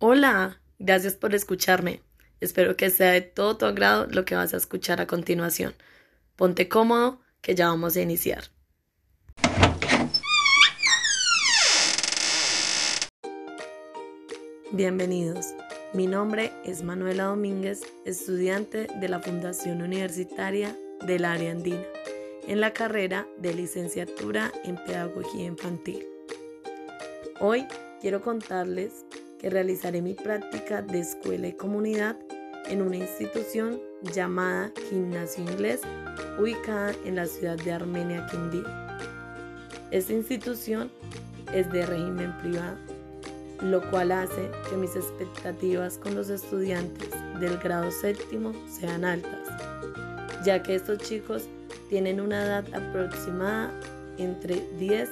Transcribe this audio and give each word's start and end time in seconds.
Hola, 0.00 0.60
gracias 0.78 1.14
por 1.14 1.34
escucharme. 1.34 2.02
Espero 2.40 2.76
que 2.76 2.90
sea 2.90 3.12
de 3.12 3.20
todo 3.20 3.56
tu 3.56 3.66
agrado 3.66 4.06
lo 4.10 4.24
que 4.24 4.34
vas 4.34 4.54
a 4.54 4.56
escuchar 4.56 5.00
a 5.00 5.06
continuación. 5.06 5.74
Ponte 6.36 6.68
cómodo, 6.68 7.20
que 7.40 7.54
ya 7.54 7.68
vamos 7.68 7.96
a 7.96 8.00
iniciar. 8.00 8.44
Bienvenidos. 14.72 15.46
Mi 15.94 16.06
nombre 16.06 16.52
es 16.64 16.82
Manuela 16.82 17.24
Domínguez, 17.24 17.82
estudiante 18.04 18.86
de 19.00 19.08
la 19.08 19.20
Fundación 19.20 19.82
Universitaria 19.82 20.76
del 21.06 21.24
Área 21.24 21.52
Andina, 21.52 21.82
en 22.48 22.62
la 22.62 22.72
carrera 22.72 23.28
de 23.36 23.52
licenciatura 23.52 24.50
en 24.64 24.76
Pedagogía 24.76 25.44
Infantil. 25.44 26.06
Hoy 27.40 27.66
quiero 28.00 28.22
contarles 28.22 29.04
que 29.38 29.50
realizaré 29.50 30.00
mi 30.00 30.14
práctica 30.14 30.80
de 30.80 31.00
escuela 31.00 31.48
y 31.48 31.52
comunidad 31.52 32.16
en 32.66 32.80
una 32.80 32.96
institución 32.96 33.78
llamada 34.14 34.72
Gimnasio 34.88 35.44
Inglés, 35.44 35.82
ubicada 36.38 36.94
en 37.04 37.16
la 37.16 37.26
ciudad 37.26 37.58
de 37.58 37.70
Armenia, 37.70 38.26
Quindío. 38.30 38.64
Esta 39.90 40.14
institución 40.14 40.90
es 41.52 41.70
de 41.70 41.84
régimen 41.84 42.34
privado, 42.38 42.78
lo 43.60 43.88
cual 43.90 44.10
hace 44.10 44.50
que 44.70 44.76
mis 44.76 44.96
expectativas 44.96 45.98
con 45.98 46.14
los 46.14 46.30
estudiantes 46.30 47.10
del 47.40 47.58
grado 47.58 47.90
séptimo 47.90 48.54
sean 48.70 49.04
altas, 49.04 49.46
ya 50.46 50.62
que 50.62 50.76
estos 50.76 50.98
chicos 50.98 51.46
tienen 51.88 52.20
una 52.20 52.44
edad 52.44 52.64
aproximada 52.74 53.72
entre 54.18 54.66
10 54.78 55.08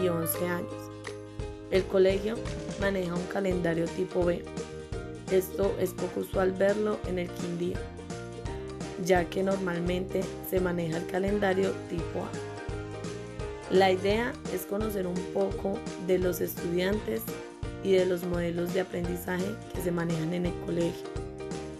y 0.00 0.08
11 0.08 0.46
años. 0.46 0.72
El 1.70 1.84
colegio 1.84 2.36
maneja 2.80 3.14
un 3.14 3.26
calendario 3.26 3.84
tipo 3.86 4.24
B, 4.24 4.42
esto 5.30 5.74
es 5.78 5.90
poco 5.90 6.20
usual 6.20 6.52
verlo 6.52 6.98
en 7.06 7.18
el 7.18 7.28
Quindío, 7.28 7.76
ya 9.04 9.24
que 9.26 9.42
normalmente 9.42 10.22
se 10.48 10.60
maneja 10.60 10.96
el 10.96 11.06
calendario 11.06 11.72
tipo 11.90 12.20
A. 12.20 12.30
La 13.70 13.92
idea 13.92 14.32
es 14.54 14.62
conocer 14.62 15.06
un 15.06 15.20
poco 15.34 15.78
de 16.06 16.18
los 16.18 16.40
estudiantes 16.40 17.20
y 17.84 17.92
de 17.92 18.06
los 18.06 18.24
modelos 18.24 18.72
de 18.72 18.80
aprendizaje 18.80 19.44
que 19.74 19.82
se 19.82 19.92
manejan 19.92 20.32
en 20.32 20.46
el 20.46 20.54
colegio, 20.64 21.06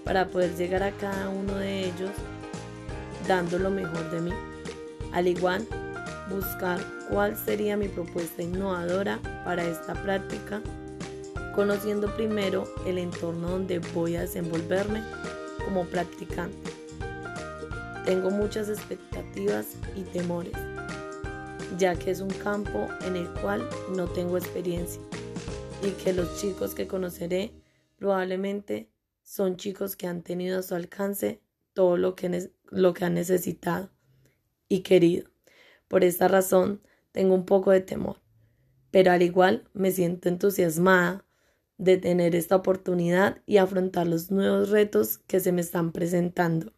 para 0.04 0.26
poder 0.26 0.54
llegar 0.56 0.82
a 0.82 0.92
cada 0.92 1.30
uno 1.30 1.54
de 1.54 1.86
ellos 1.86 2.10
dando 3.28 3.58
lo 3.58 3.70
mejor 3.70 4.10
de 4.10 4.20
mí. 4.22 4.32
Al 5.12 5.28
igual, 5.28 5.64
buscar 6.28 6.80
cuál 7.08 7.36
sería 7.36 7.76
mi 7.76 7.86
propuesta 7.86 8.42
innovadora 8.42 9.20
para 9.44 9.64
esta 9.64 9.94
práctica 10.02 10.60
conociendo 11.58 12.14
primero 12.14 12.72
el 12.86 12.98
entorno 12.98 13.50
donde 13.50 13.80
voy 13.80 14.14
a 14.14 14.20
desenvolverme 14.20 15.02
como 15.64 15.84
practicante. 15.86 16.70
Tengo 18.04 18.30
muchas 18.30 18.68
expectativas 18.68 19.74
y 19.96 20.02
temores, 20.02 20.52
ya 21.76 21.96
que 21.96 22.12
es 22.12 22.20
un 22.20 22.30
campo 22.30 22.86
en 23.04 23.16
el 23.16 23.28
cual 23.40 23.68
no 23.94 24.06
tengo 24.06 24.38
experiencia 24.38 25.02
y 25.82 25.90
que 26.02 26.12
los 26.12 26.40
chicos 26.40 26.76
que 26.76 26.86
conoceré 26.86 27.52
probablemente 27.96 28.88
son 29.24 29.56
chicos 29.56 29.96
que 29.96 30.06
han 30.06 30.22
tenido 30.22 30.60
a 30.60 30.62
su 30.62 30.76
alcance 30.76 31.42
todo 31.72 31.96
lo 31.96 32.14
que, 32.14 32.50
lo 32.70 32.94
que 32.94 33.04
han 33.04 33.14
necesitado 33.14 33.90
y 34.68 34.80
querido. 34.80 35.30
Por 35.88 36.04
esta 36.04 36.28
razón 36.28 36.82
tengo 37.12 37.34
un 37.34 37.46
poco 37.46 37.70
de 37.70 37.80
temor, 37.80 38.20
pero 38.90 39.12
al 39.12 39.22
igual 39.22 39.68
me 39.72 39.90
siento 39.90 40.28
entusiasmada 40.28 41.24
de 41.78 41.96
tener 41.96 42.34
esta 42.34 42.56
oportunidad 42.56 43.40
y 43.46 43.58
afrontar 43.58 44.06
los 44.06 44.30
nuevos 44.30 44.70
retos 44.70 45.18
que 45.18 45.40
se 45.40 45.52
me 45.52 45.60
están 45.60 45.92
presentando. 45.92 46.72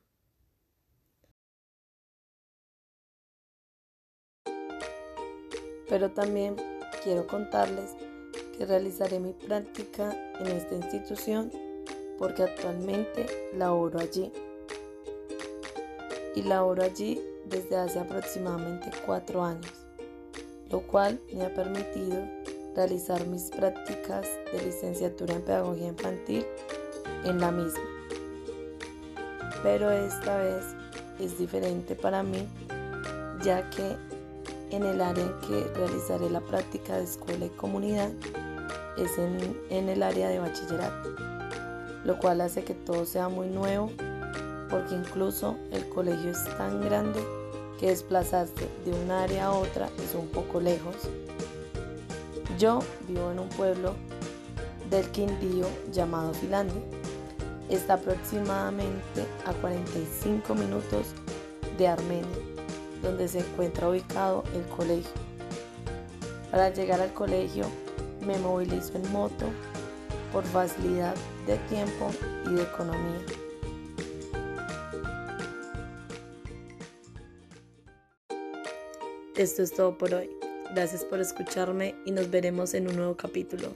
Pero 5.88 6.10
también 6.12 6.54
quiero 7.02 7.26
contarles 7.26 7.96
que 8.56 8.64
realizaré 8.64 9.18
mi 9.18 9.32
práctica 9.32 10.14
en 10.38 10.46
esta 10.48 10.76
institución 10.76 11.50
porque 12.18 12.44
actualmente 12.44 13.26
laboro 13.56 13.98
allí. 13.98 14.30
Y 16.34 16.42
laboro 16.42 16.82
allí 16.82 17.20
desde 17.46 17.76
hace 17.76 17.98
aproximadamente 17.98 18.90
cuatro 19.04 19.42
años, 19.42 19.72
lo 20.70 20.80
cual 20.80 21.20
me 21.32 21.44
ha 21.44 21.54
permitido 21.54 22.22
realizar 22.74 23.26
mis 23.26 23.50
prácticas 23.50 24.26
de 24.52 24.62
licenciatura 24.62 25.34
en 25.34 25.42
pedagogía 25.42 25.88
infantil 25.88 26.46
en 27.24 27.40
la 27.40 27.50
misma. 27.50 27.82
Pero 29.62 29.90
esta 29.90 30.38
vez 30.38 30.64
es 31.18 31.38
diferente 31.38 31.94
para 31.94 32.22
mí 32.22 32.46
ya 33.42 33.68
que 33.70 33.96
en 34.70 34.84
el 34.84 35.00
área 35.00 35.24
en 35.24 35.38
que 35.40 35.64
realizaré 35.74 36.30
la 36.30 36.40
práctica 36.40 36.96
de 36.96 37.04
escuela 37.04 37.46
y 37.46 37.50
comunidad 37.50 38.10
es 38.96 39.18
en, 39.18 39.58
en 39.70 39.88
el 39.88 40.02
área 40.02 40.28
de 40.28 40.38
bachillerato, 40.38 41.10
lo 42.04 42.18
cual 42.18 42.40
hace 42.40 42.64
que 42.64 42.74
todo 42.74 43.04
sea 43.04 43.28
muy 43.28 43.48
nuevo 43.48 43.90
porque 44.70 44.94
incluso 44.94 45.56
el 45.72 45.88
colegio 45.88 46.30
es 46.30 46.44
tan 46.56 46.80
grande 46.80 47.20
que 47.78 47.88
desplazarse 47.88 48.68
de 48.84 48.92
un 48.92 49.10
área 49.10 49.46
a 49.46 49.52
otra 49.52 49.88
es 50.04 50.14
un 50.14 50.28
poco 50.28 50.60
lejos 50.60 51.08
yo 52.60 52.80
vivo 53.08 53.30
en 53.30 53.38
un 53.38 53.48
pueblo 53.48 53.94
del 54.90 55.10
Quindío 55.12 55.66
llamado 55.90 56.34
Finlandia. 56.34 56.82
Está 57.70 57.94
aproximadamente 57.94 59.24
a 59.46 59.54
45 59.54 60.54
minutos 60.54 61.14
de 61.78 61.88
Armenia, 61.88 62.26
donde 63.02 63.28
se 63.28 63.38
encuentra 63.38 63.88
ubicado 63.88 64.44
el 64.54 64.62
colegio. 64.76 65.10
Para 66.50 66.68
llegar 66.68 67.00
al 67.00 67.14
colegio 67.14 67.64
me 68.26 68.38
movilizo 68.38 68.98
en 68.98 69.10
moto 69.10 69.46
por 70.30 70.44
facilidad 70.44 71.14
de 71.46 71.56
tiempo 71.70 72.10
y 72.44 72.56
de 72.56 72.62
economía. 72.62 73.24
Esto 79.36 79.62
es 79.62 79.72
todo 79.72 79.96
por 79.96 80.12
hoy. 80.12 80.28
Gracias 80.74 81.04
por 81.04 81.20
escucharme 81.20 81.94
y 82.04 82.10
nos 82.10 82.30
veremos 82.30 82.74
en 82.74 82.88
un 82.88 82.96
nuevo 82.96 83.16
capítulo. 83.16 83.74